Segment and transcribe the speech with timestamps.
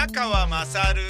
[0.00, 1.02] 宮川まさる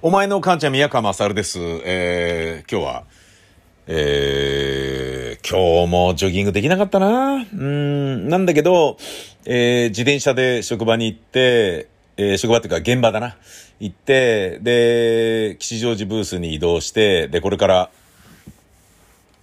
[0.00, 1.58] お前の母ちゃん宮川まさるです。
[1.84, 3.04] えー、今日は、
[3.86, 7.34] えー、今日もジョギングできなかったな。
[7.34, 8.96] うん、なんだけど、
[9.44, 13.36] えー、自転車で職場に行って、えー、職場っていうか現場だな。
[13.78, 17.90] 行って、で、吉祥寺ブースに移動して、で、これから、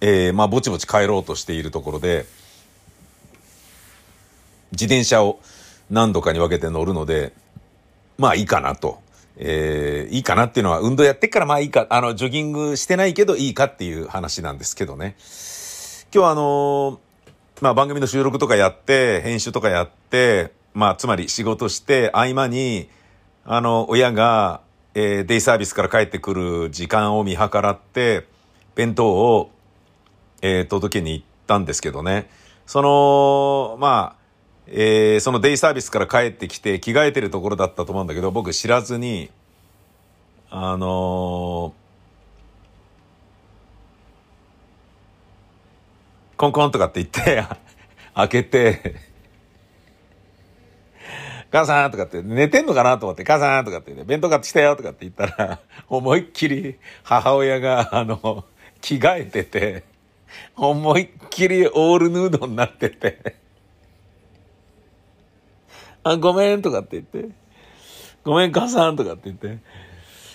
[0.00, 2.26] えー、まあ、ぼちぼち帰ろうとしているところで、
[4.72, 5.40] 自転車を
[5.90, 7.32] 何度かに分けて乗るので、
[8.18, 9.00] まあいいかなと。
[9.42, 15.16] えー、いいかなっていうのは運動やってからまあいいか、あの、ジョギングしてないけどいいかっていう話なんですけどね。
[16.12, 16.98] 今日はあのー
[17.62, 22.88] まあ番組の収録とかやって、編集とかやって、まあつまり仕事して合間に、
[23.44, 24.60] あの、親が、
[24.94, 28.26] えーデイサービスから帰ってくる時間を見計らって、
[28.74, 29.50] 弁当を、
[30.42, 32.30] えー届けに行ったんですけどね。
[32.66, 34.19] その、まあ、
[34.72, 39.30] えーそのデイサービスから帰ってきて着替えてるところだったと思うんだけど、僕知らずに、
[40.50, 41.80] あのー
[46.36, 47.44] コンコンとかって言って、
[48.16, 48.94] 開けて、
[51.52, 58.46] 母さんとかって、寝てんのかなと思って、母さんとかって言って、弁当買ってきたよとかって言ったら、思いっきり母親が、あの、
[58.80, 59.84] 着替えてて、
[60.56, 63.36] 思いっきりオールヌードになってて、
[66.02, 67.34] あ、ごめんとかって言って、
[68.24, 69.58] ごめん母さんとかって言って、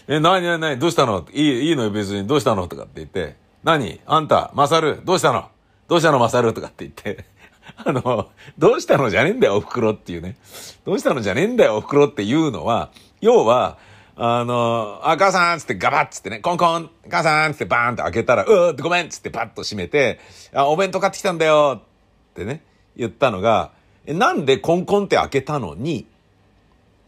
[0.08, 2.28] え、なになになにどうしたのいい、いいのよ別に。
[2.28, 2.68] どうしたの？
[2.68, 4.00] とかって言って、何？
[4.06, 5.50] あんた、マサル、どうしたの
[5.88, 7.26] どうしたのマサルとかって言って、
[7.78, 9.10] あの、どうしたの？
[9.10, 10.38] じゃねえんだよ、お袋っていうね。
[10.86, 11.22] どうしたの？
[11.22, 13.78] じゃねえんだよ、お袋っていうのは、要は、
[14.18, 20.20] あの、あ、母さんつってガバッつってね、コンコン、母さんつってバーンって開けたら、うーってごめんつってパッと閉めて、
[20.54, 22.64] あ、お弁当買ってきたんだよってね、
[22.96, 23.72] 言ったのが、
[24.08, 26.06] なんでコンコンって開けたのに、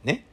[0.03, 0.25] ね、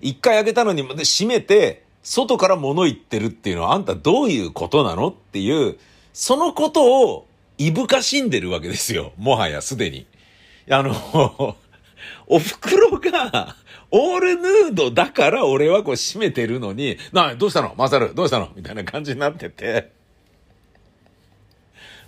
[0.00, 5.78] 一回開けたのに、閉めて、外から物言ってるっていうのはあんたどういうことなのっていう、
[6.12, 7.26] そのことを
[7.58, 9.12] いぶかしんでるわけですよ。
[9.16, 10.06] もはやすでに。
[10.68, 11.56] あの、
[12.26, 13.56] お袋が、
[13.90, 17.74] オールヌードだから俺はこう閉めてるのに、なあ、どうしたの？
[17.76, 18.48] マサル、どうしたの？
[18.56, 19.92] みたいな感じになってて。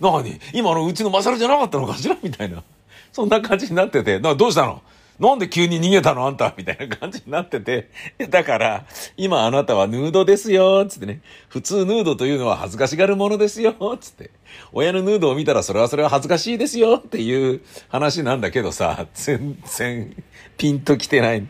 [0.01, 2.17] なに今のうちのマサルじゃなかったのかしら？
[2.21, 2.63] みたいな。
[3.15, 4.81] そんな感じになってて、どうしたの？
[5.17, 6.27] なんで急に逃げたの？
[6.27, 7.89] あんたみたいな感じになってて。
[8.29, 11.21] だから、今あなたはヌードですよつってね。
[11.47, 14.31] 普通ヌードというのは恥ずかしがるものですよつって。
[14.73, 20.13] 親のヌードを見たらそれはそれは恥ずかしいですよっていう話なんだけどさ、全然
[20.57, 21.47] ピンときてない。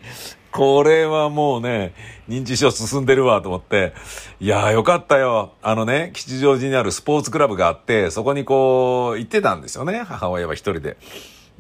[0.52, 1.96] これはもうね、
[2.30, 3.94] 認知症進んでるわと思って、
[4.40, 5.54] いやーよかったよ。
[5.64, 10.04] あのね、吉祥寺にあるスポーツクラブがあって、そこにこう、行ってたんですよね。
[10.06, 10.98] 母親は一人で。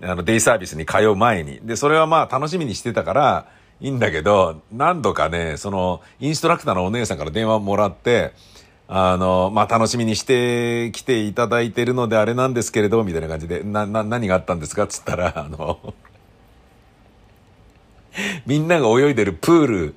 [0.02, 1.60] あの、デイサービスに通う前に。
[1.64, 3.48] で、それはまあ楽しみにしてたから、
[3.82, 8.32] いいんだけど、何度かね、その、インストラクターのお姉さんから電話もらって、
[8.88, 14.84] あの、まあ、楽しみにして来ていただいてるのであれなんですけれど、みたいな感じで、な、な、何があったんですか？
[14.84, 15.94] っつったら、あの、
[18.46, 19.96] みんなが泳いでるプール、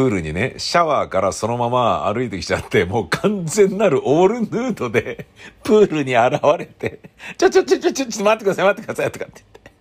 [0.00, 5.26] プールにね、シャワーからそのまま歩いてきちゃって、もう完全なるオールヌードで、
[5.62, 9.72] プールに現れて、ちょちょちょちょちょ、ちょっと待ってください、待ってください、とかって言って。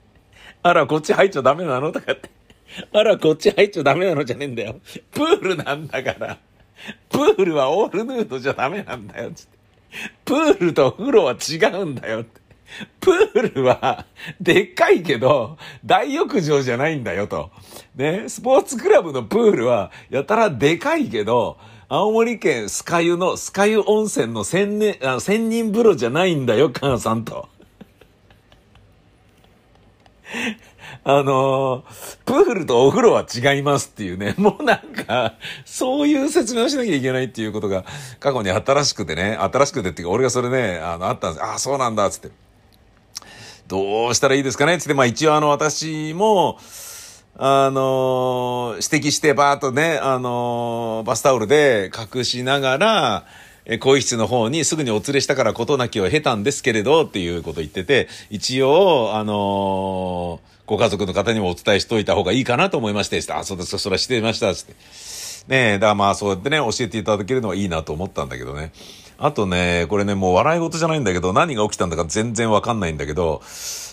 [0.61, 2.29] あら、こっち入っちゃダメなのとかって。
[2.91, 4.81] あら、こっち入っちゃダメなのじゃねえんだよ。
[5.11, 6.37] プールなんだから。
[7.07, 9.57] プールはオールヌードじゃダメなんだよ、つって。
[10.25, 12.38] プールと風呂は違うんだよって。
[12.99, 14.05] プールは、
[14.39, 17.51] でっかいけど、大浴場じゃないんだよと。
[17.95, 27.49] ね、スポーツクラブのプールは、やたらでかいけど、青森県スカ湯の、スカ湯温泉の千年、あ千人風呂じゃないんだよ、母さんと。
[31.03, 35.35] あのープールとお風呂は違いますっていうね、 もうなんか、
[35.65, 37.85] そういう説明をしなきゃいけないっていうことが
[38.19, 41.43] 過去にあったらしくてね、あったらしくてっていうか、俺がそれね、あの、あったんです。
[41.43, 42.29] ああ、そうなんだ、つって。
[43.69, 44.79] どうしたらいいですかね？
[44.79, 46.57] つって、まあ一応あの、私も、
[47.37, 53.25] あの指摘してバーっとね、あのバスタオルで隠しながら、
[53.65, 64.73] え更衣室の方にすぐにお連れしたから事なきを経たんですけれど、っていうこと言ってて、一応、あのご家族の方にもお伝えしといた方がいいかなと思いまして、あ、そうです、それはしてました、つって。
[65.47, 68.71] ねえ、だからまあそうやってね、教えていただけるのはいいなと思ったんだけどね。
[69.21, 73.41] あとね、これね、もう笑い事じゃないんだけど、何が起きたんだか全然わかんないんだけど、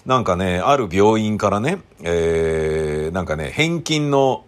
[0.06, 4.44] なんかね、ある病院からね、えー、なんかね、返金の、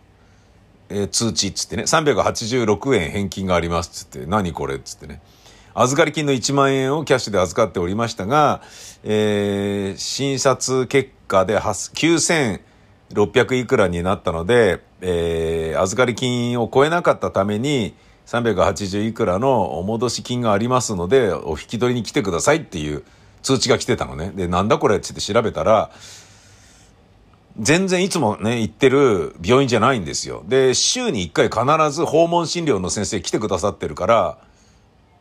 [0.88, 5.20] えー通知っつってね、386円返金がありますっつって、何これっつってね。
[5.74, 8.62] 預かり金の1万円をキャッシュで預かっておりましたが、
[9.02, 17.94] えー診察結価で9600いくらになったので、えー、預かり金を超えなかったために、
[18.28, 23.02] 380いくらのお戻し金がありますので、お引き取りに来てくださいっていう
[23.42, 24.32] 通知が来てたのね。
[24.34, 25.90] で、なんだこれって調べたら、
[27.58, 30.44] 全然いつもね、行ってる病院じゃないんですよ。
[30.46, 34.38] で、週に1回必ず訪問診療の先生来てくださってるから、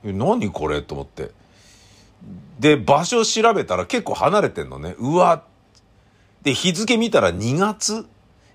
[0.04, 1.32] 何これと思って。
[2.60, 4.96] で、場所調べたら結構離れてんのね。
[5.00, 5.44] うわ。
[6.44, 8.06] で、日付見たら2月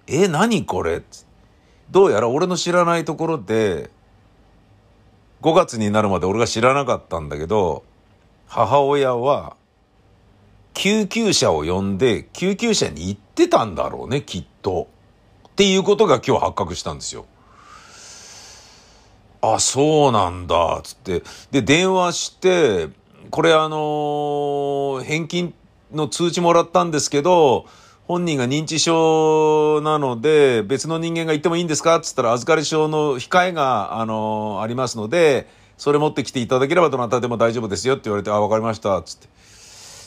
[0.07, 1.01] え、何これ
[1.91, 3.91] どうやら俺の知らないところで、
[5.43, 7.83] 5月になるまで俺が知らなかったんだけど、
[8.47, 9.57] 母親は、
[10.73, 14.87] 救急車を呼んで、救急車に行ってたんだろうね、きっと。
[15.49, 17.27] っていうことが今日発覚したんですよ。
[19.43, 21.23] あ、そうなんだ、つって。
[21.51, 22.89] で、電話して、
[23.31, 25.55] これあのー、返金
[25.93, 27.67] の通知もらったんですけど、
[28.09, 31.97] 本人が認知症なので、別の人間が行ってもいいんですか？
[31.97, 39.29] っつったら、預かり証の控えが、あの、ありますので、それ持ってきていただければどなたでも大丈夫ですよって言われて、あ、わかりました、つって。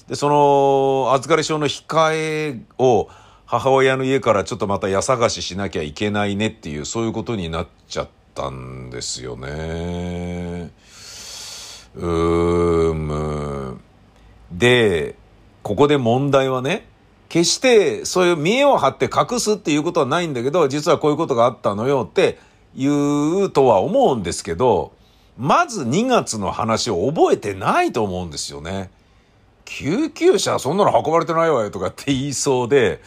[0.10, 3.08] で、その、預かり証の控えを
[3.46, 10.72] 母親の家からちょっとまた家探ししなきゃいけないねっていう、そういうことになっちゃったんですよね。
[11.96, 13.80] うーむ。
[14.52, 15.16] で、
[15.64, 16.88] ここで問題はね、
[17.36, 22.40] 決してそういう見栄を張って隠すっていうことはないんだけど、実はこういうことがあったのよって
[22.74, 24.94] 言うとは思うんですけど、
[25.38, 28.90] まず2月の話を覚えてないと思うんですよね。
[29.66, 33.02] 救急車そんなの運ばれてないわよとかって言いそうで、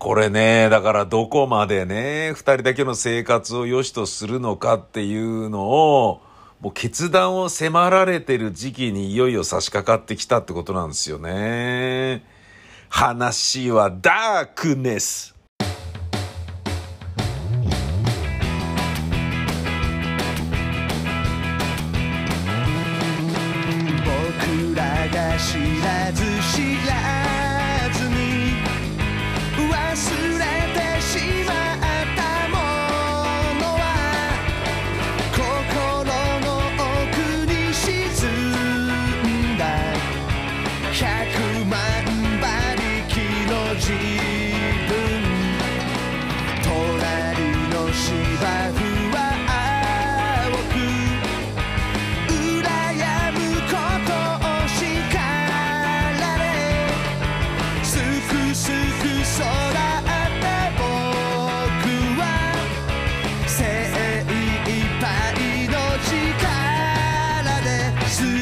[0.00, 6.20] これね、だからどこまでね、二人だけの生活を良しとするのかっていうのを、
[6.60, 12.31] もう決断を迫られてる時期にいよいよ差し掛かってきたってことなんですよね。
[12.94, 15.31] 話はダークネス。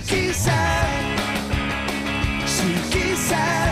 [0.01, 0.89] Suki-san
[2.47, 3.70] Suki-san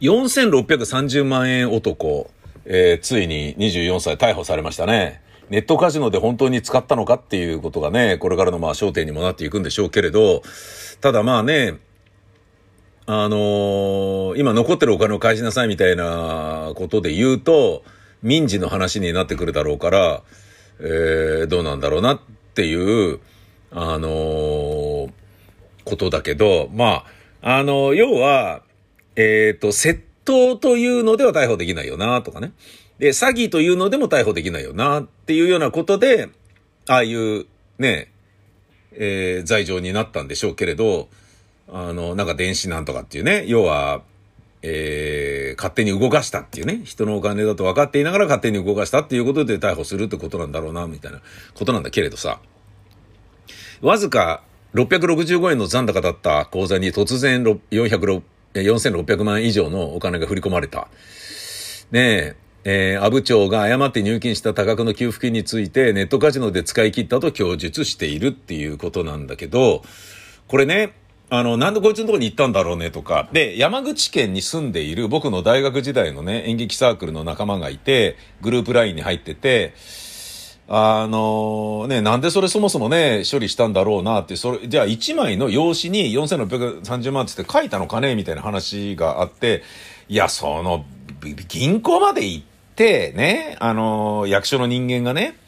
[0.00, 2.30] 4630万円男、
[2.64, 5.22] えー、ついに24歳逮捕されましたね。
[5.50, 10.42] ネットカジノで本当に使ったのかっていうことがね、これからのまあ焦点にもなっていくんでしょうけれど、
[11.00, 11.78] ただまあね、
[13.06, 17.82] あのー、今残ってるお金を返しなさいみたいなことで言うと、
[18.22, 20.22] 民事の話になってくるだろうから、
[20.80, 22.20] えー、どうなんだろうなっ
[22.54, 23.20] ていう、
[23.70, 25.10] あのー、
[25.84, 27.04] ことだけど、ま
[27.40, 28.60] あ、あのー、要は、
[29.18, 32.52] えっ、ー、と、窃盗というのでは逮捕できないよな、とかね。
[33.00, 36.28] で、詐欺というのでも逮捕できないよな、っていうようなことで、
[36.86, 37.46] ああいう
[37.78, 38.12] ね、
[38.92, 41.08] えー、罪状になったんでしょうけれど、
[41.68, 44.02] あの、なんか電子なんとかっていうね、要は、
[44.62, 51.20] えー、勝手に動かしたっていうね、人のお金だと分かっていながら勝手に動かしたっていうことで逮捕するってことなんだろうな、みたいな
[51.54, 52.40] ことなんだけれどさ、
[53.80, 54.42] わずか
[54.74, 58.22] 665円の残高だった口座に突然406
[58.54, 60.88] 4600万以上のお金が振り込まれた。
[61.90, 69.82] ねえ、えー、阿武町が誤って入金した多額の給付金についてネットカジノで使い切ったと供述しているっていうことなんだけど、
[70.48, 70.92] これね、
[71.30, 73.28] あの、なんでこいつのとこに行ったんだろうねとか。
[73.32, 79.74] で、山口県に住んでいる僕の大学時代のね、演劇サークルの仲間がいて、グループラインに入ってて、
[80.70, 89.62] あのね、なんでそれそもそもね、処理したんだろうなって、それ、じゃあ1枚の用紙に4630万ってって書いたのかねみたいな話があって、
[90.10, 90.84] いや、その、
[91.48, 92.44] 銀行まで行っ
[92.76, 95.38] て、ね、あの役所の人間がね、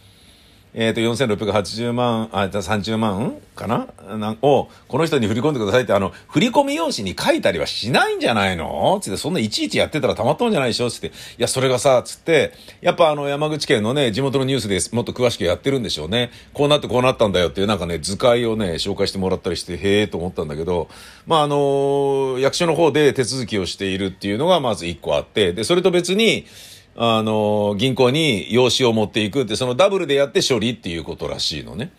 [0.72, 3.88] えっ、ー、と、4680万、あ、30万かな？
[4.16, 8.98] なんを、この人に振り込んでくださいって、あの、振り込み用紙に書いたりはしないんじゃないの？
[9.02, 10.90] つって、そんないちいちやってたらたまったんじゃないでしょ？
[10.90, 16.30] つって、いや、それがさ、つって、やっぱあの、山口県のね、地元のニュースですもっと詳しくやってるんでしょうね。
[16.54, 20.88] こうなってこうなったんだよっていう、なんかね、図解をね、紹介してもらったりして、へえと思ったんだけど、
[21.26, 26.46] まあ、あの、役所の方で手続きをしているっていうのがまず一個あって、で、それと別に、
[26.97, 31.92] あの、銀行に用紙を持っていくって、そのダブルでやって処理っていうことらしいのね。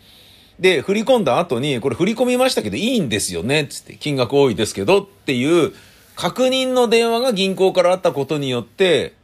[0.60, 5.72] で、振り込んだ後に、これ振り込みましたけどいいんですよね、つって、金額多いですけどっていう
[6.14, 9.14] 確認の電話が銀行からあったことによって、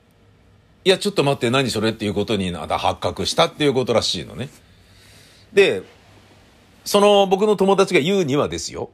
[0.85, 4.49] いや、ちょっと待って、何それっていうことになった発覚したっていうことらしいのね。
[5.53, 5.83] で、
[6.85, 8.91] その僕の友達が言うにはですよ。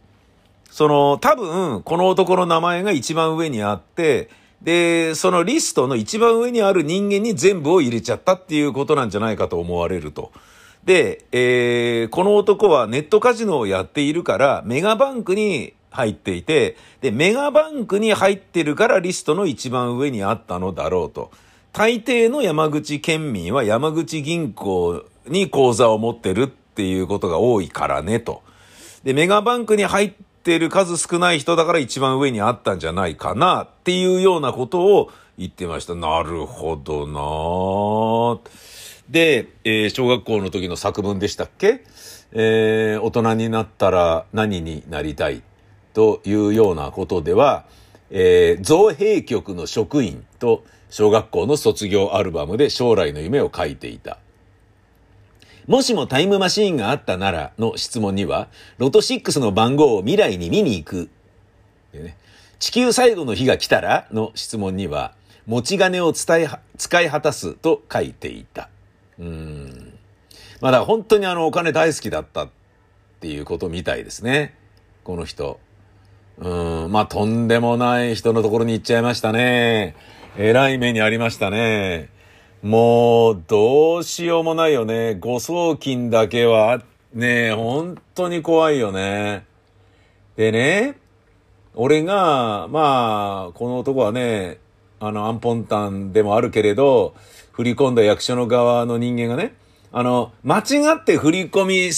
[0.70, 4.28] その、多分、この男の名前が一番上にあって、
[4.64, 10.32] で、そのリストの一番上にある人間に全部を入れちゃったっていうことなんじゃないかと思われると。
[10.84, 21.30] で、えー、この男はネットカジノをやっているから、メガバンクに入っていて、で、メガバンクに入ってるからリストの一番上にあったのだろうと。
[21.74, 28.42] 大抵の山口県民は山口銀行に口座を持ってるっていうことが多いからねと。
[29.02, 35.94] で、メガバンクに入ってってる数少ない人だから一番上にあったんじゃないかなっていうようなことを言ってました。
[35.94, 38.40] なるほどな
[39.08, 41.82] で、えー、小学校の時の作文でしたっけ？
[42.32, 45.42] えー、大人になったら何になりたい
[45.94, 47.64] というようなことでは、
[48.10, 54.18] えー、造幣局の職員と小学校の卒業アルバムで将来の夢を書いていた。
[55.66, 61.10] もしもタイムマシーンがあったならの質問には、ロト6の番号を未来に見に行く。
[61.94, 62.16] ね、
[62.58, 65.14] 地球最後の日が来たらの質問には、
[65.46, 68.68] 持ち金を伝え、使い果たすと書いていた。
[69.18, 69.98] うん。
[70.60, 72.48] まだ本当にあのお金大好きだったっ
[73.20, 74.54] ていうことみたいですね。
[75.02, 75.60] この人。
[76.38, 76.92] うん。
[76.92, 79.94] まあとんでもない人のところに行っちゃいましたね。
[80.36, 82.08] えらい目にありましたね。
[82.64, 85.16] もう、どうしようもないよね。
[85.16, 86.80] 誤送金だけは、
[87.12, 89.44] ね、本当に怖いよね。
[90.36, 90.96] でね、
[91.74, 94.60] 俺が、まあ、この男はね、
[94.98, 97.14] あの、アンポンタンでもあるけれど、
[97.52, 99.54] 振り込んだ役所の側の人間がね、
[99.92, 101.90] あの、間違って振り込み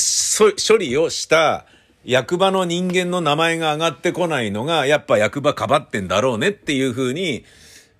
[0.68, 1.64] 処理をした
[2.04, 7.44] 役場の人間の名前が上がってこないのが、やっぱ役場かばってんだろうねっていうふうに、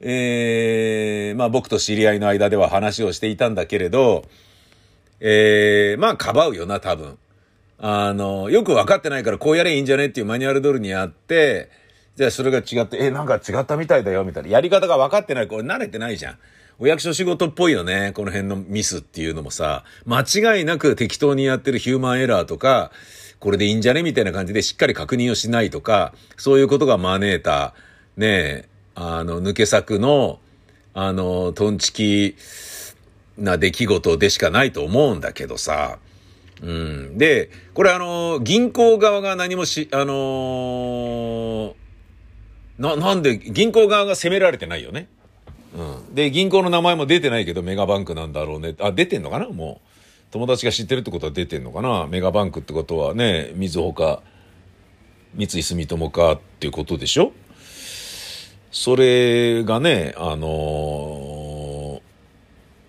[0.01, 4.25] えー、まあ僕と知り合いの間では話をしていたんだけれど、
[5.21, 7.19] えー、まあかばうよな、多分。
[7.79, 11.71] あの、よく分かってないからこうやれいいんじゃねっていうマニュアル通りにやって、
[12.17, 14.49] じゃあそれが違って、え、なんか違ったみたいだよ、みたいな。
[14.49, 15.49] やり方が分かってない。
[15.49, 16.39] これ慣れてないじゃん。
[16.79, 18.13] お役所仕事っぽいよね。
[18.15, 22.91] この辺のミスっていうのもさ、間違いなく適当にやってるヒューマンエラーとか、
[23.39, 27.75] これでいいんじゃねみたいな感じでしっかり確認をしないとか、そういうことが招いた、
[28.17, 30.41] ねえ、あの、抜け作の、
[30.95, 32.37] あの、トンチキ
[33.37, 35.99] な出来事でしかないと思うんだけどさ。
[36.63, 37.19] うん。
[37.19, 41.77] で、これあの、銀行側が何もし、あの
[42.79, 45.09] な、なんで、銀行側が責められてないよね。
[45.77, 46.15] うん。
[46.15, 48.75] で、銀行の名前も出てないけど、メガバンクなんだろうね。
[48.81, 49.51] あ、出てんのかな？
[49.51, 49.89] もう。
[50.31, 52.07] 友達が知ってるってことは出てんのかな？
[52.07, 54.23] メガバンクってことはね、みずほか、
[55.35, 57.33] 三井住友かっていうことでしょ？
[58.71, 62.01] それがね、あの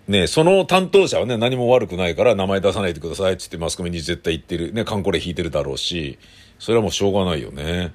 [0.08, 4.72] ー、ね、その担当者はね、何も悪くないから名前出さないでくださいって言ってマスコミに絶対言ってる。
[4.72, 6.18] ね、カンコレ引いてるだろうし、
[6.58, 7.92] それはもうしょうがないよね。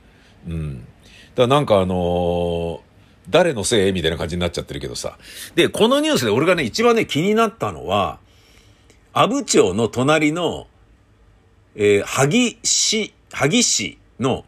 [0.48, 0.80] うん。
[0.80, 0.88] だか
[1.38, 2.80] らなんかあのー、
[3.30, 5.18] 誰のせいみたいな感じになっちゃってるけどさ。
[5.56, 8.20] で、このニュースで俺がね、一番ね、気になったのは、
[9.14, 10.68] 阿武町の隣の、
[11.76, 14.46] えー、萩市、萩市の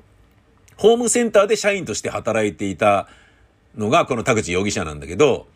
[0.78, 3.08] ホームセンターで社員として働いていた
[3.78, 5.48] のがこの田口容疑者なんだけど、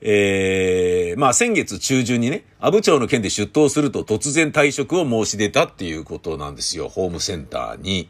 [0.00, 8.08] えー、まあ先月中旬にね、阿武町の件で出頭すると突然退職を申し出たっていうことなんですよ、ホームセンターに。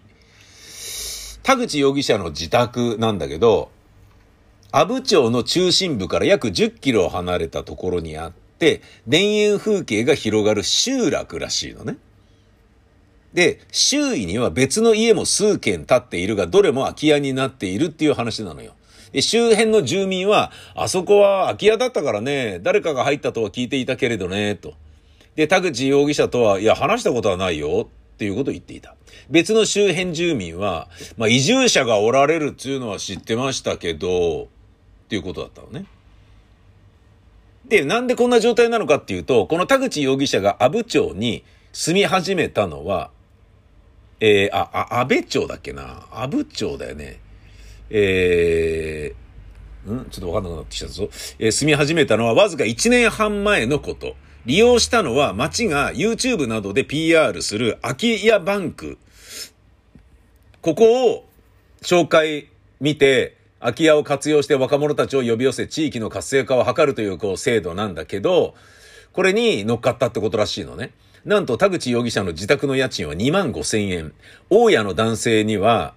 [1.45, 3.71] 田口容疑者の自宅なんだけど、
[4.73, 11.99] 阿武町の中心部から約10キロ離れたところにあって、田園風景が広がる集落らしいのね。
[13.35, 18.75] で、周囲には別の家も数軒建っているが、どれも空き家になっているっていう話なのよ。
[19.23, 24.75] 周辺の住民は、あそこは空き家だったからね、誰かが入ったとは聞いていたけれどね、と。
[25.37, 28.95] で、田口容疑者とは、いや、話したことはないよ、っていうことを言っていた。
[29.31, 34.47] 別の周辺住民は、まあ、移住者がおられるっていうのは知ってましたけど、っ
[35.09, 35.87] ていうことだったのね。
[37.67, 43.11] で、なんでこんな状態なのかっていうと、この田口容疑者が阿武町に住み始めたのは、
[44.21, 46.07] えー、あ、あ、安倍町だっけな？
[46.13, 47.21] 阿武町だよね。
[47.91, 50.11] えー、ん？
[50.11, 51.09] ちょっとわかんなくなってきたぞ。
[51.39, 54.17] えー住み始めたのはわずか1年半前のこと。
[54.47, 58.99] 利用したのは町が YouTube などで PR する空き家バンク。
[60.61, 61.25] ここを
[61.83, 62.49] 紹介
[62.81, 68.55] 見て、空き家を活用して若者たちを呼び寄せ地域の活性化を図るというこう制度なんだけど、
[69.13, 70.93] これに乗っかったってことらしいのね。
[71.25, 74.13] なんと田口容疑者の自宅の家賃は2万5千円。
[74.51, 75.95] 大家の男性には、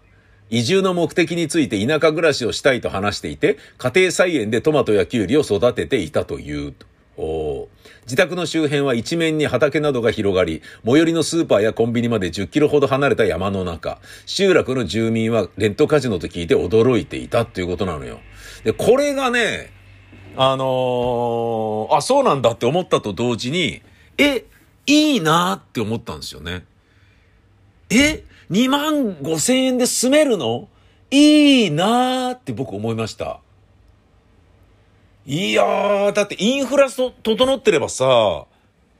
[0.49, 6.73] 移住の目的について田舎暮らしをしたいと話していて、家庭菜園でトマトやキュウリを育てていたという。
[7.19, 7.67] お
[8.03, 13.99] 自宅の周辺は一面に畑などが広がり、最寄りのスーパーやコンビニまで10キロほど離れた山の中。
[14.25, 18.19] 集落の住民はレントカジノと聞いて驚いていたっていうことなのよ。
[18.63, 19.71] で、これがね、
[20.37, 23.81] あのーあ、そうなんだって思ったと同時に、
[24.19, 24.45] え、
[24.85, 26.63] いいなって思ったんですよね。
[27.89, 30.67] え ?2 万5千円で住めるの？
[31.11, 33.39] いいなーって僕思いました。
[35.25, 38.45] いやー、だってインフラ整ってればさ、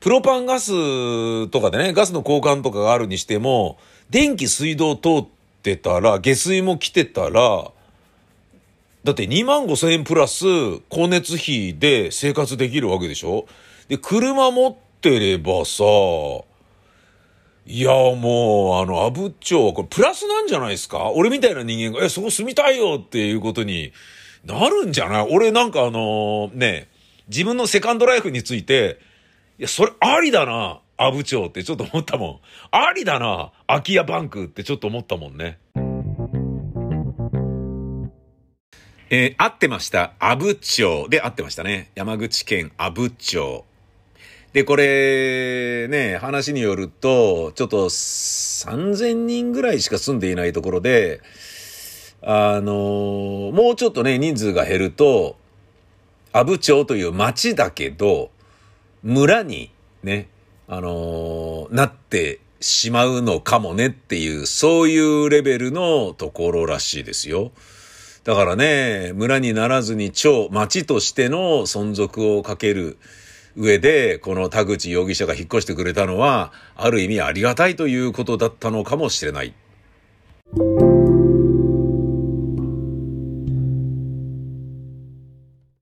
[0.00, 3.78] プロパンガスとかでね、ガスの交換とかがあるにしても、
[4.10, 5.26] 電気水道通っ
[5.62, 7.70] てたら、下水も来てたら、
[9.04, 10.44] だって2万5千円プラス
[10.90, 13.46] 光熱費で生活できるわけでしょ？
[13.88, 15.82] で、車持ってればさ、
[17.70, 21.10] いや、もう、あの、阿武町、これプラスなんじゃないですか？
[21.10, 23.92] 俺みたいな人間が、え、そこ住みたいよっていうことに
[24.42, 25.28] なるんじゃない？
[25.30, 26.88] 俺なんかあのね、
[27.28, 28.98] 自分のセカンドライフについて、
[29.58, 32.40] いや、それありだな、阿武町ってちょっと思ったもん。
[32.70, 35.58] ありだな、空き家バンクってちょっと思ったもんね。
[39.10, 40.14] えー合ってました。
[40.18, 41.90] 阿武町で合ってましたね。
[41.94, 43.66] 山口県阿武町。
[44.52, 51.20] で、これ、ね、話によると、ちょっと3000人ぐらいしか住んでいないところで、
[52.22, 52.72] あの
[53.52, 55.36] もうちょっとね、人数が減ると、
[56.32, 58.30] 阿武町という町だけど、
[59.02, 59.70] 村に
[60.02, 60.28] ね、
[60.66, 67.52] あのなってしまうのかもねっていう、そういうレベルのところらしいですよ。
[68.24, 72.98] だからね、村にならずに町、町としての存続をかける
[73.58, 79.52] 上で、この田口容疑者が引っ越してくれたのは、ある意味ありがたいということだったのかもしれない。